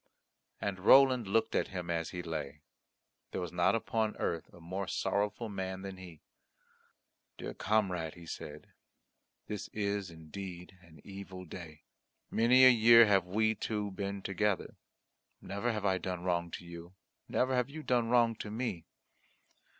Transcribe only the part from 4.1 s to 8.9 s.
earth a more sorrowful man than he. "Dear comrade," he said,